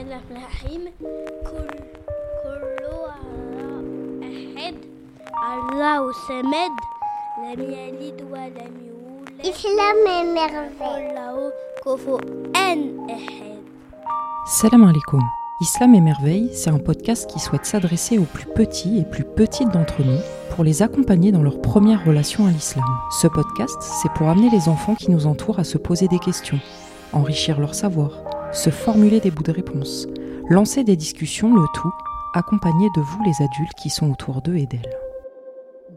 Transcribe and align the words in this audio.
الرحيم 0.00 0.80
كل 1.44 1.68
كل 2.42 2.84
أحد 4.22 4.74
الله 5.44 6.08
الصمد 6.10 6.74
لم 7.44 7.60
يلد 7.60 8.22
ولم 8.32 8.74
يولد 8.86 9.44
Islam 9.44 9.96
et 10.06 10.24
merveille. 10.24 11.12
له 11.14 11.52
كفوا 11.84 12.18
أحد 12.56 13.56
Salam 14.46 14.84
alaikum. 14.84 15.20
Islam 15.60 15.94
et 15.94 16.00
Merveille, 16.00 16.50
c'est 16.54 16.70
un 16.70 16.78
podcast 16.78 17.28
qui 17.28 17.38
souhaite 17.40 17.66
s'adresser 17.66 18.16
aux 18.18 18.24
plus 18.24 18.46
petits 18.46 18.98
et 19.00 19.04
plus 19.04 19.24
petites 19.24 19.68
d'entre 19.70 20.02
nous 20.04 20.18
pour 20.54 20.64
les 20.64 20.82
accompagner 20.82 21.32
dans 21.32 21.42
leur 21.42 21.60
première 21.60 22.04
relation 22.04 22.46
à 22.46 22.50
l'islam. 22.50 22.84
Ce 23.10 23.26
podcast, 23.26 23.76
c'est 23.80 24.12
pour 24.12 24.28
amener 24.28 24.48
les 24.50 24.68
enfants 24.68 24.94
qui 24.94 25.10
nous 25.10 25.26
entourent 25.26 25.58
à 25.58 25.64
se 25.64 25.78
poser 25.78 26.06
des 26.08 26.18
questions, 26.20 26.60
enrichir 27.12 27.58
leur 27.58 27.74
savoir, 27.74 28.10
se 28.51 28.69
formuler 28.69 29.19
des 29.19 29.31
bouts 29.31 29.43
de 29.43 29.51
réponse, 29.51 30.07
lancer 30.49 30.83
des 30.83 30.95
discussions, 30.95 31.53
le 31.53 31.65
tout 31.73 31.93
accompagné 32.33 32.87
de 32.95 33.01
vous 33.01 33.23
les 33.23 33.43
adultes 33.43 33.73
qui 33.81 33.89
sont 33.89 34.11
autour 34.11 34.41
d'eux 34.41 34.55
et 34.55 34.65
d'elles. 34.65 34.97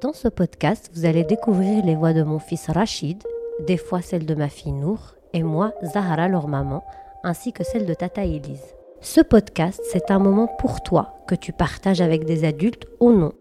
Dans 0.01 0.13
ce 0.13 0.29
podcast, 0.29 0.91
vous 0.95 1.05
allez 1.05 1.25
découvrir 1.25 1.85
les 1.85 1.95
voix 1.95 2.13
de 2.13 2.23
mon 2.23 2.39
fils 2.39 2.69
Rachid, 2.69 3.23
des 3.67 3.77
fois 3.77 4.03
celles 4.03 4.27
de 4.27 4.35
ma 4.35 4.49
fille 4.49 4.73
Nour, 4.73 5.15
et 5.33 5.43
moi, 5.43 5.73
Zahara, 5.83 6.29
leur 6.29 6.49
maman, 6.49 6.85
ainsi 7.23 7.53
que 7.53 7.65
celle 7.65 7.87
de 7.87 7.95
Tata 7.95 8.25
Elise. 8.25 8.75
Ce 9.01 9.21
podcast, 9.21 9.81
c'est 9.91 10.11
un 10.11 10.19
moment 10.19 10.47
pour 10.47 10.83
toi 10.83 11.15
que 11.27 11.35
tu 11.35 11.53
partages 11.53 12.01
avec 12.01 12.25
des 12.25 12.45
adultes 12.45 12.87
ou 13.01 13.13
non. 13.13 13.33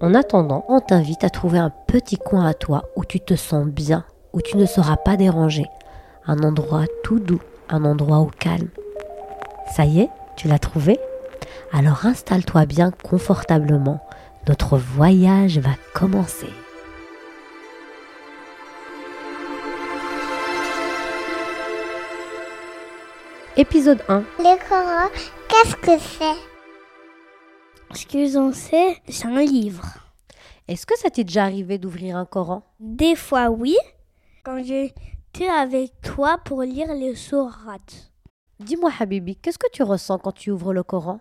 En 0.00 0.14
attendant, 0.14 0.64
on 0.68 0.80
t'invite 0.80 1.24
à 1.24 1.30
trouver 1.30 1.58
un 1.58 1.72
petit 1.86 2.16
coin 2.16 2.46
à 2.46 2.54
toi 2.54 2.84
où 2.96 3.04
tu 3.04 3.20
te 3.20 3.34
sens 3.34 3.66
bien, 3.66 4.04
où 4.32 4.40
tu 4.40 4.56
ne 4.56 4.66
seras 4.66 4.96
pas 4.96 5.16
dérangé. 5.16 5.64
Un 6.26 6.38
endroit 6.42 6.84
tout 7.04 7.20
doux, 7.20 7.42
un 7.68 7.84
endroit 7.84 8.18
au 8.18 8.26
calme. 8.26 8.68
Ça 9.74 9.84
y 9.84 10.00
est, 10.00 10.10
tu 10.36 10.48
l'as 10.48 10.58
trouvé? 10.58 10.98
Alors 11.72 12.04
installe-toi 12.06 12.66
bien 12.66 12.90
confortablement. 12.90 14.00
Notre 14.48 14.76
voyage 14.76 15.58
va 15.58 15.70
commencer. 15.94 16.50
Épisode 23.56 24.02
1. 24.08 24.24
Le 24.38 24.68
Coran, 24.68 25.08
qu'est-ce 25.48 25.76
que 25.76 25.98
c'est? 25.98 26.40
Ce 27.94 28.06
que 28.06 28.26
j'en 28.26 28.52
sais, 28.52 28.96
c'est 29.08 29.26
un 29.26 29.42
livre. 29.42 29.84
Est-ce 30.68 30.86
que 30.86 30.98
ça 30.98 31.10
t'est 31.10 31.24
déjà 31.24 31.44
arrivé 31.44 31.76
d'ouvrir 31.76 32.16
un 32.16 32.24
Coran? 32.24 32.62
Des 32.80 33.14
fois, 33.14 33.50
oui, 33.50 33.76
quand 34.42 34.62
j'étais 34.64 34.94
avec 35.40 36.00
toi 36.02 36.38
pour 36.44 36.62
lire 36.62 36.92
les 36.94 37.14
sourates. 37.14 38.12
Dis-moi 38.60 38.90
Habibi, 39.00 39.36
qu'est-ce 39.36 39.58
que 39.58 39.70
tu 39.72 39.82
ressens 39.82 40.18
quand 40.18 40.32
tu 40.32 40.50
ouvres 40.50 40.72
le 40.72 40.82
Coran? 40.82 41.20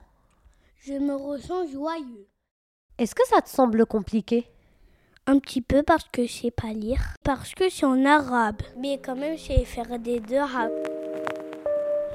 Je 0.84 0.94
me 0.94 1.16
ressens 1.16 1.68
joyeux. 1.72 2.28
Est-ce 2.98 3.16
que 3.16 3.26
ça 3.28 3.42
te 3.42 3.50
semble 3.50 3.86
compliqué? 3.86 4.48
Un 5.28 5.40
petit 5.40 5.62
peu 5.62 5.82
parce 5.84 6.06
que 6.12 6.26
je 6.26 6.32
sais 6.32 6.52
pas 6.52 6.74
lire. 6.74 7.02
Parce 7.24 7.54
que 7.54 7.70
c'est 7.70 7.86
en 7.86 8.06
arabe. 8.06 8.62
Mais 8.78 9.00
quand 9.00 9.16
même, 9.16 9.38
je 9.38 9.44
sais 9.44 9.66
faire 9.66 9.98
des 9.98 10.20
deux 10.20 10.38
arabes. 10.38 10.72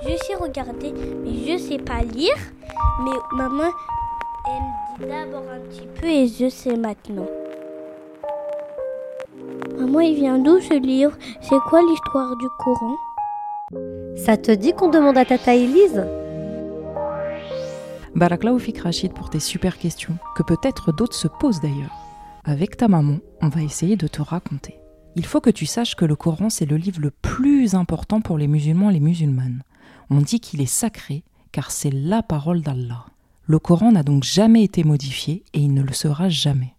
Je 0.03 0.17
sais 0.17 0.35
regarder, 0.35 0.93
mais 0.93 1.35
je 1.47 1.59
sais 1.59 1.79
pas 1.79 2.03
lire. 2.03 2.37
Mais 3.03 3.37
maman, 3.37 3.73
elle 4.47 4.63
me 4.63 4.99
dit 4.99 5.07
d'abord 5.09 5.49
un 5.51 5.61
petit 5.61 5.87
peu 6.01 6.07
et 6.07 6.29
je 6.29 6.49
sais 6.49 6.77
maintenant. 6.77 7.27
Maman, 9.79 10.01
il 10.01 10.15
vient 10.15 10.39
d'où 10.39 10.59
ce 10.61 10.75
livre? 10.75 11.13
C'est 11.43 11.59
quoi 11.69 11.83
l'histoire 11.83 12.37
du 12.37 12.47
Coran? 12.59 12.97
Ça 14.17 14.37
te 14.37 14.51
dit 14.51 14.73
qu'on 14.73 14.89
demande 14.89 15.19
à 15.19 15.25
Tata 15.25 15.55
Elise? 15.55 16.07
Barakallahu 18.15 18.59
fik 18.59 18.79
Rachid 18.79 19.13
pour 19.13 19.29
tes 19.29 19.41
super 19.41 19.77
questions, 19.77 20.17
que 20.35 20.43
peut-être 20.43 20.93
d'autres 20.93 21.17
se 21.17 21.29
posent 21.29 21.61
d'ailleurs. 21.61 21.95
Avec 22.45 22.79
ta 22.79 22.89
maman, 22.89 23.19
on 23.43 23.49
va 23.49 23.63
essayer 23.63 23.97
de 23.97 24.09
te 24.09 24.23
raconter. 24.23 24.77
Il 25.15 25.27
faut 25.27 25.41
que 25.41 25.51
tu 25.51 25.67
saches 25.67 25.97
que 25.97 26.07
le 26.07 26.17
Coran, 26.17 26.49
c'est 26.49 26.65
le 26.65 26.77
livre 26.77 27.01
le 27.01 27.11
plus 27.11 27.75
important 27.75 28.21
pour 28.21 28.39
les 28.39 28.47
musulmans 28.47 28.89
et 28.91 28.95
les 28.95 29.01
musulmanes. 29.01 29.63
On 30.09 30.21
dit 30.21 30.41
qu'il 30.41 30.63
est 30.63 30.67
sacré 30.67 31.23
car 31.53 31.71
c'est 31.71 31.93
la 31.93 32.23
parole 32.23 32.63
d'Allah. 32.63 33.05
Le 33.47 33.59
Coran 33.59 33.93
n'a 33.93 34.03
donc 34.03 34.25
jamais 34.25 34.63
été 34.63 34.85
modifié 34.85 35.45
et 35.53 35.61
il 35.61 35.75
ne 35.75 35.83
le 35.83 35.93
sera 35.93 36.29
jamais. 36.29 36.76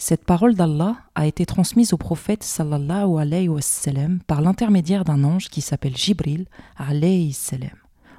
Cette 0.00 0.24
parole 0.24 0.54
d'Allah 0.54 0.96
a 1.16 1.26
été 1.26 1.44
transmise 1.44 1.92
au 1.92 1.96
prophète 1.96 2.44
sallallahu 2.44 3.18
alayhi 3.18 3.48
wa 3.48 3.60
sallam 3.60 4.20
par 4.28 4.40
l'intermédiaire 4.40 5.04
d'un 5.04 5.24
ange 5.24 5.48
qui 5.48 5.60
s'appelle 5.60 5.96
Jibril 5.96 6.46
alayhi 6.76 7.32
salam. 7.32 7.76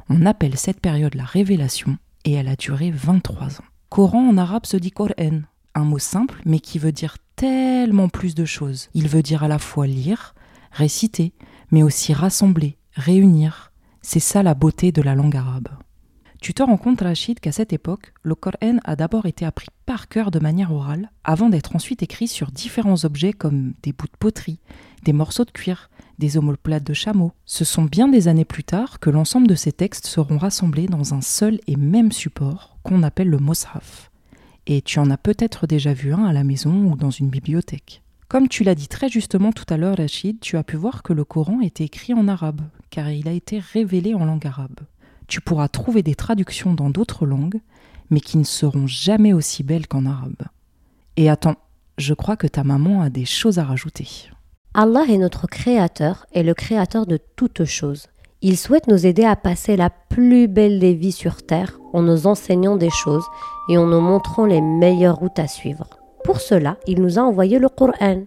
On 0.10 0.26
appelle 0.26 0.58
cette 0.58 0.82
période 0.82 1.16
la 1.16 1.24
révélation 1.24 1.98
et 2.26 2.34
elle 2.34 2.50
a 2.50 2.58
duré 2.58 2.92
23 2.92 3.62
ans. 3.62 3.66
Coran 3.88 4.28
en 4.28 4.38
arabe 4.38 4.66
se 4.66 4.76
dit 4.76 4.92
Qur'an, 4.92 5.44
un 5.74 5.84
mot 5.86 6.00
simple 6.00 6.42
mais 6.46 6.60
qui 6.60 6.80
veut 6.80 6.92
dire 6.92 7.16
tellement 7.38 8.10
plus 8.10 8.36
de 8.36 8.44
choses. 8.44 8.90
Il 8.94 9.08
veut 9.08 9.24
dire 9.24 9.44
à 9.44 9.48
la 9.48 9.58
fois 9.58 9.88
lire, 9.88 10.36
réciter, 10.74 11.32
mais 11.72 11.82
aussi 11.82 12.14
rassembler, 12.14 12.78
réunir. 12.94 13.72
C'est 14.02 14.20
ça 14.20 14.44
la 14.44 14.54
beauté 14.54 14.92
de 14.92 15.02
la 15.02 15.16
langue 15.16 15.38
arabe. 15.38 15.70
Tu 16.42 16.54
te 16.54 16.64
rends 16.64 16.78
compte, 16.78 17.02
Rachid, 17.02 17.42
qu'à 17.42 17.52
cette 17.52 17.74
époque, 17.74 18.14
le 18.24 18.34
Coran 18.34 18.78
a 18.86 18.96
d'abord 18.96 19.26
été 19.26 19.46
appris 19.46 19.68
par 19.86 20.08
cœur 20.08 20.32
de 20.32 20.40
manière 20.40 20.72
orale, 20.72 21.12
avant 21.26 21.50
d'être 21.50 21.76
ensuite 21.76 22.02
écrit 22.02 22.30
sur 22.30 22.52
différents 22.52 23.04
objets 23.04 23.34
comme 23.34 23.74
des 23.84 23.92
bouts 23.92 24.08
de 24.08 24.18
poterie, 24.18 24.60
des 25.04 25.12
morceaux 25.12 25.44
de 25.44 25.52
cuir, 25.52 25.90
des 26.18 26.38
omoplates 26.38 26.86
de 26.86 26.94
chameau. 26.94 27.34
Ce 27.46 27.66
sont 27.66 27.84
bien 27.84 28.08
des 28.08 28.30
années 28.30 28.46
plus 28.46 28.64
tard 28.64 29.00
que 29.00 29.10
l'ensemble 29.10 29.48
de 29.48 29.56
ces 29.56 29.74
textes 29.74 30.08
seront 30.08 30.38
rassemblés 30.38 30.88
dans 30.88 31.14
un 31.14 31.22
seul 31.22 31.60
et 31.68 31.76
même 31.76 32.14
support 32.14 32.78
qu'on 32.84 33.04
appelle 33.04 33.30
le 33.30 33.38
Moshaf. 33.38 34.10
Et 34.66 34.82
tu 34.82 35.00
en 35.00 35.10
as 35.10 35.18
peut-être 35.18 35.68
déjà 35.68 35.94
vu 35.94 36.14
un 36.14 36.24
à 36.24 36.32
la 36.32 36.46
maison 36.46 36.86
ou 36.86 36.96
dans 36.96 37.12
une 37.12 37.30
bibliothèque. 37.30 38.02
Comme 38.30 38.48
tu 38.48 38.64
l'as 38.64 38.76
dit 38.76 38.88
très 38.88 39.10
justement 39.10 39.52
tout 39.52 39.66
à 39.70 39.78
l'heure, 39.78 39.98
Rachid, 39.98 40.40
tu 40.40 40.56
as 40.56 40.64
pu 40.64 40.78
voir 40.78 41.04
que 41.04 41.12
le 41.12 41.26
Coran 41.26 41.60
était 41.60 41.86
écrit 41.86 42.14
en 42.14 42.30
arabe, 42.30 42.62
car 42.92 43.10
il 43.10 43.28
a 43.28 43.34
été 43.34 43.60
révélé 43.60 44.14
en 44.14 44.24
langue 44.24 44.48
arabe. 44.48 44.80
Tu 45.30 45.42
pourras 45.42 45.68
trouver 45.68 46.02
des 46.02 46.16
traductions 46.16 46.74
dans 46.74 46.90
d'autres 46.90 47.28
langues, 47.28 47.62
mais 48.10 48.20
qui 48.20 48.38
ne 48.40 48.44
seront 48.44 48.88
jamais 48.88 49.32
aussi 49.32 49.64
belles 49.64 49.88
qu'en 49.88 50.08
arabe. 50.08 50.42
Et 51.18 51.30
attends, 51.30 51.56
je 52.00 52.16
crois 52.16 52.36
que 52.36 52.48
ta 52.48 52.64
maman 52.64 53.02
a 53.02 53.10
des 53.10 53.26
choses 53.26 53.60
à 53.60 53.64
rajouter. 53.64 54.08
Allah 54.74 55.04
est 55.08 55.18
notre 55.18 55.48
créateur 55.48 56.26
et 56.34 56.42
le 56.42 56.56
créateur 56.56 57.06
de 57.06 57.20
toutes 57.36 57.66
choses. 57.66 58.08
Il 58.42 58.58
souhaite 58.58 58.88
nous 58.88 59.06
aider 59.06 59.24
à 59.24 59.36
passer 59.36 59.76
la 59.76 59.92
plus 59.92 60.48
belle 60.48 60.80
des 60.80 60.94
vies 60.94 61.12
sur 61.12 61.46
Terre 61.46 61.80
en 61.94 62.02
nous 62.02 62.26
enseignant 62.26 62.76
des 62.76 62.90
choses 62.90 63.26
et 63.70 63.78
en 63.78 63.86
nous 63.86 64.02
montrant 64.02 64.46
les 64.46 64.62
meilleures 64.62 65.18
routes 65.18 65.40
à 65.40 65.48
suivre. 65.48 65.90
Pour 66.24 66.42
cela, 66.42 66.78
il 66.88 67.02
nous 67.02 67.20
a 67.20 67.22
envoyé 67.22 67.60
le 67.60 67.70
Coran. 67.70 68.24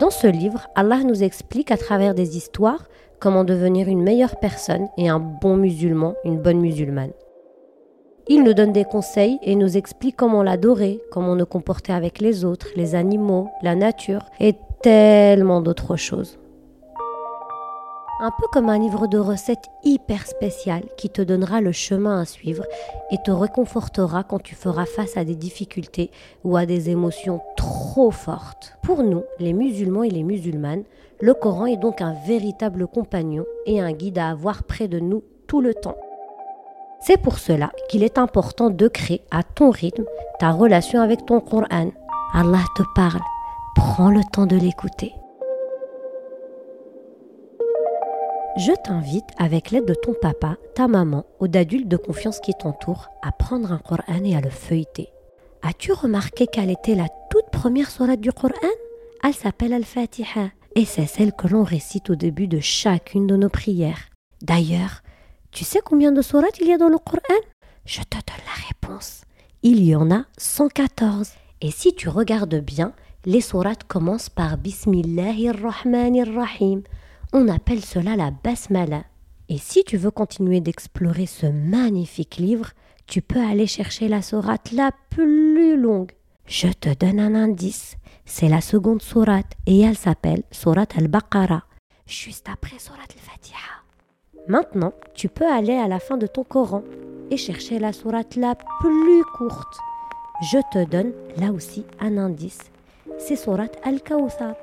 Dans 0.00 0.10
ce 0.10 0.26
livre, 0.26 0.66
Allah 0.74 1.04
nous 1.04 1.22
explique 1.22 1.70
à 1.70 1.76
travers 1.76 2.14
des 2.14 2.36
histoires 2.36 2.88
comment 3.20 3.44
devenir 3.44 3.86
une 3.86 4.02
meilleure 4.02 4.40
personne 4.40 4.88
et 4.98 5.08
un 5.08 5.20
bon 5.20 5.56
musulman, 5.56 6.14
une 6.24 6.38
bonne 6.38 6.60
musulmane. 6.60 7.12
Il 8.26 8.42
nous 8.42 8.54
donne 8.54 8.72
des 8.72 8.84
conseils 8.84 9.38
et 9.42 9.54
nous 9.54 9.76
explique 9.76 10.16
comment 10.16 10.42
l'adorer, 10.42 11.00
comment 11.12 11.36
nous 11.36 11.46
comporter 11.46 11.92
avec 11.92 12.18
les 12.20 12.44
autres, 12.44 12.68
les 12.74 12.96
animaux, 12.96 13.50
la 13.62 13.76
nature 13.76 14.24
et 14.40 14.56
tellement 14.82 15.60
d'autres 15.60 15.96
choses. 15.96 16.38
Un 18.20 18.30
peu 18.30 18.46
comme 18.52 18.68
un 18.68 18.78
livre 18.78 19.08
de 19.08 19.18
recettes 19.18 19.68
hyper 19.82 20.26
spécial 20.26 20.84
qui 20.96 21.10
te 21.10 21.20
donnera 21.20 21.60
le 21.60 21.72
chemin 21.72 22.20
à 22.20 22.24
suivre 22.24 22.64
et 23.10 23.18
te 23.24 23.32
réconfortera 23.32 24.22
quand 24.22 24.40
tu 24.40 24.54
feras 24.54 24.86
face 24.86 25.16
à 25.16 25.24
des 25.24 25.34
difficultés 25.34 26.12
ou 26.44 26.56
à 26.56 26.64
des 26.64 26.90
émotions 26.90 27.40
trop 27.56 28.12
fortes. 28.12 28.76
Pour 28.82 29.02
nous, 29.02 29.24
les 29.40 29.52
musulmans 29.52 30.04
et 30.04 30.10
les 30.10 30.22
musulmanes, 30.22 30.84
le 31.20 31.34
Coran 31.34 31.66
est 31.66 31.76
donc 31.76 32.00
un 32.00 32.14
véritable 32.26 32.86
compagnon 32.86 33.44
et 33.66 33.80
un 33.80 33.92
guide 33.92 34.18
à 34.18 34.28
avoir 34.28 34.62
près 34.62 34.86
de 34.86 35.00
nous 35.00 35.24
tout 35.48 35.60
le 35.60 35.74
temps. 35.74 35.96
C'est 37.00 37.20
pour 37.20 37.38
cela 37.38 37.72
qu'il 37.88 38.04
est 38.04 38.16
important 38.16 38.70
de 38.70 38.86
créer 38.86 39.22
à 39.32 39.42
ton 39.42 39.70
rythme 39.70 40.04
ta 40.38 40.52
relation 40.52 41.00
avec 41.00 41.26
ton 41.26 41.40
Coran. 41.40 41.90
Allah 42.32 42.64
te 42.76 42.82
parle, 42.94 43.20
prends 43.74 44.10
le 44.10 44.22
temps 44.32 44.46
de 44.46 44.56
l'écouter. 44.56 45.14
Je 48.56 48.70
t'invite, 48.84 49.26
avec 49.36 49.72
l'aide 49.72 49.86
de 49.86 49.94
ton 49.94 50.14
papa, 50.14 50.56
ta 50.76 50.86
maman 50.86 51.26
ou 51.40 51.48
d'adultes 51.48 51.88
de 51.88 51.96
confiance 51.96 52.38
qui 52.38 52.54
t'entourent, 52.54 53.08
à 53.20 53.32
prendre 53.32 53.72
un 53.72 53.78
Coran 53.78 54.22
et 54.24 54.36
à 54.36 54.40
le 54.40 54.50
feuilleter. 54.50 55.08
As-tu 55.62 55.90
remarqué 55.92 56.46
quelle 56.46 56.70
était 56.70 56.94
la 56.94 57.08
toute 57.30 57.50
première 57.50 57.90
sourate 57.90 58.20
du 58.20 58.32
Coran? 58.32 58.52
Elle 59.24 59.34
s'appelle 59.34 59.72
Al-Fatiha 59.72 60.50
et 60.76 60.84
c'est 60.84 61.06
celle 61.06 61.32
que 61.32 61.48
l'on 61.48 61.64
récite 61.64 62.10
au 62.10 62.14
début 62.14 62.46
de 62.46 62.60
chacune 62.60 63.26
de 63.26 63.34
nos 63.34 63.48
prières. 63.48 64.10
D'ailleurs, 64.40 65.02
tu 65.50 65.64
sais 65.64 65.80
combien 65.84 66.12
de 66.12 66.22
sourates 66.22 66.60
il 66.60 66.68
y 66.68 66.72
a 66.72 66.78
dans 66.78 66.88
le 66.88 66.98
Coran? 66.98 67.20
Je 67.86 68.02
te 68.02 68.18
donne 68.18 68.44
la 68.46 68.54
réponse. 68.68 69.22
Il 69.62 69.84
y 69.84 69.96
en 69.96 70.12
a 70.12 70.26
114. 70.38 71.32
Et 71.60 71.72
si 71.72 71.92
tu 71.94 72.08
regardes 72.08 72.60
bien, 72.60 72.92
les 73.24 73.40
sourates 73.40 73.82
commencent 73.84 74.30
par 74.30 74.58
Bismillahirrahmanirrahim. 74.58 76.82
On 77.36 77.48
appelle 77.48 77.84
cela 77.84 78.14
la 78.14 78.30
basmala. 78.30 79.02
Et 79.48 79.58
si 79.58 79.82
tu 79.82 79.96
veux 79.96 80.12
continuer 80.12 80.60
d'explorer 80.60 81.26
ce 81.26 81.46
magnifique 81.46 82.36
livre, 82.36 82.70
tu 83.08 83.22
peux 83.22 83.40
aller 83.40 83.66
chercher 83.66 84.06
la 84.06 84.22
sourate 84.22 84.70
la 84.70 84.92
plus 85.10 85.76
longue. 85.76 86.12
Je 86.46 86.68
te 86.68 86.94
donne 86.94 87.18
un 87.18 87.34
indice. 87.34 87.96
C'est 88.24 88.48
la 88.48 88.60
seconde 88.60 89.02
sourate 89.02 89.52
et 89.66 89.80
elle 89.80 89.96
s'appelle 89.96 90.44
Sourate 90.52 90.96
al-Baqarah, 90.96 91.64
juste 92.06 92.48
après 92.48 92.78
Sourate 92.78 93.12
al-Fatiha. 93.16 93.82
Maintenant, 94.46 94.92
tu 95.14 95.28
peux 95.28 95.50
aller 95.50 95.74
à 95.74 95.88
la 95.88 95.98
fin 95.98 96.16
de 96.16 96.28
ton 96.28 96.44
Coran 96.44 96.84
et 97.32 97.36
chercher 97.36 97.80
la 97.80 97.92
sourate 97.92 98.36
la 98.36 98.54
plus 98.54 99.24
courte. 99.36 99.76
Je 100.52 100.58
te 100.72 100.88
donne 100.88 101.12
là 101.36 101.50
aussi 101.50 101.84
un 101.98 102.16
indice. 102.16 102.60
C'est 103.18 103.36
Sourate 103.36 103.76
al-Kawthar. 103.82 104.54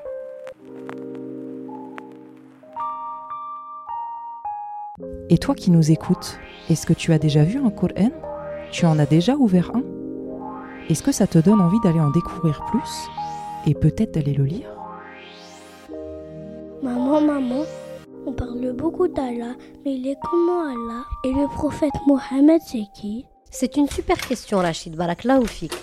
Et 5.30 5.38
toi 5.38 5.56
qui 5.56 5.72
nous 5.72 5.92
écoutes, 5.92 6.38
est-ce 6.70 6.86
que 6.86 6.94
tu 6.94 7.14
as 7.14 7.20
déjà 7.20 7.44
vu 7.44 7.58
un 7.58 7.70
Coran? 7.70 8.12
Tu 8.72 8.86
en 8.86 9.00
as 9.00 9.06
déjà 9.06 9.36
ouvert 9.36 9.72
un? 9.76 9.84
Est-ce 10.90 11.04
que 11.04 11.12
ça 11.12 11.28
te 11.28 11.38
donne 11.38 11.62
envie 11.62 11.80
d'aller 11.84 12.00
en 12.00 12.10
découvrir 12.10 12.66
plus 12.70 13.10
et 13.66 13.74
peut-être 13.74 14.14
d'aller 14.14 14.34
le 14.34 14.44
lire? 14.44 14.70
Maman, 16.84 17.22
maman, 17.22 17.64
on 18.26 18.34
parle 18.34 18.74
beaucoup 18.74 19.08
d'Allah, 19.08 19.56
mais 19.86 19.96
il 19.96 20.08
est 20.08 20.18
comment 20.30 20.64
Allah? 20.64 21.04
Et 21.24 21.32
le 21.32 21.48
prophète 21.48 21.94
Mohammed, 22.08 22.62
c'est 22.66 22.88
qui? 22.94 23.26
C'est 23.50 23.78
une 23.78 23.88
super 23.88 24.18
question, 24.18 24.58
Rachid. 24.58 24.96
Baraklaoufik. 24.96 25.74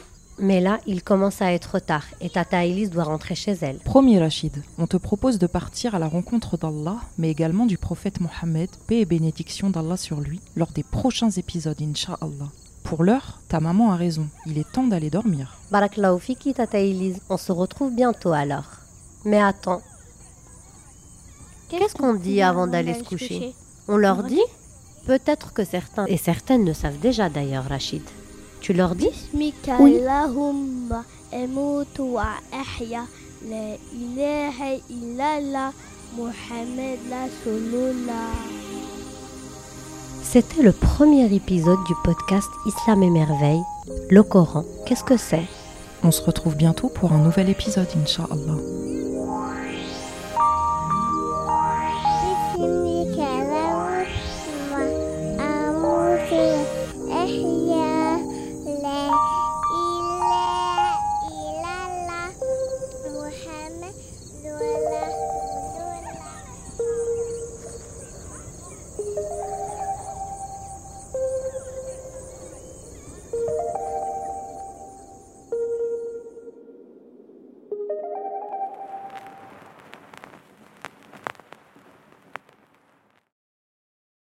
Mais 0.40 0.60
là, 0.60 0.78
il 0.86 1.02
commence 1.02 1.42
à 1.42 1.52
être 1.52 1.80
tard 1.80 2.04
et 2.20 2.30
Tata 2.30 2.64
Elise 2.64 2.90
doit 2.90 3.04
rentrer 3.04 3.34
chez 3.34 3.52
elle. 3.60 3.78
Promis 3.78 4.18
Rachid, 4.18 4.62
on 4.78 4.86
te 4.86 4.96
propose 4.96 5.38
de 5.38 5.46
partir 5.48 5.94
à 5.94 5.98
la 5.98 6.06
rencontre 6.06 6.56
d'Allah, 6.56 6.98
mais 7.18 7.30
également 7.30 7.66
du 7.66 7.76
prophète 7.76 8.20
Mohammed, 8.20 8.70
paix 8.86 9.00
et 9.00 9.04
bénédiction 9.04 9.70
d'Allah 9.70 9.96
sur 9.96 10.20
lui, 10.20 10.40
lors 10.54 10.70
des 10.70 10.84
prochains 10.84 11.30
épisodes, 11.30 11.80
Inch'Allah. 11.82 12.50
Pour 12.84 13.02
l'heure, 13.02 13.40
ta 13.48 13.58
maman 13.60 13.90
a 13.92 13.96
raison, 13.96 14.28
il 14.46 14.58
est 14.58 14.70
temps 14.70 14.86
d'aller 14.86 15.10
dormir. 15.10 15.58
Baraklaoufiki, 15.72 16.54
Tata 16.54 16.78
Elise, 16.78 17.20
on 17.28 17.36
se 17.36 17.52
retrouve 17.52 17.92
bientôt 17.94 18.32
alors. 18.32 18.70
Mais 19.24 19.42
attends, 19.42 19.82
qu'est-ce 21.68 21.94
qu'on 21.94 22.14
dit 22.14 22.40
avant 22.42 22.66
d'aller 22.68 22.94
se 22.94 23.02
coucher? 23.02 23.54
On 23.88 23.96
leur 23.96 24.22
dit? 24.22 24.40
Peut-être 25.06 25.52
que 25.52 25.64
certains 25.64 26.06
et 26.06 26.16
certaines 26.16 26.64
ne 26.64 26.72
savent 26.72 26.98
déjà 26.98 27.28
d'ailleurs, 27.28 27.64
Rachid. 27.64 28.02
Tu 28.60 28.72
leur 28.72 28.94
dis 28.94 29.08
Bismika 29.08 29.76
Oui. 29.80 29.96
Allahumma 29.98 31.04
emutu 31.32 32.02
wa 32.02 32.26
ahya 32.52 33.04
la 33.48 33.76
ilaha 33.92 34.74
illallah 34.90 35.72
Mohammed 36.16 36.98
Rasulullah. 37.10 38.32
C'était 40.22 40.62
le 40.62 40.72
premier 40.72 41.32
épisode 41.32 41.78
du 41.86 41.94
podcast 42.04 42.48
Islam 42.66 43.02
et 43.02 43.10
Merveille. 43.10 43.62
Le 44.10 44.22
Coran, 44.22 44.64
qu'est-ce 44.86 45.04
que 45.04 45.16
c'est? 45.16 45.44
On 46.02 46.10
se 46.10 46.22
retrouve 46.22 46.56
bientôt 46.56 46.88
pour 46.88 47.12
un 47.12 47.18
nouvel 47.18 47.48
épisode, 47.48 47.88
Inch'Allah. 47.96 48.58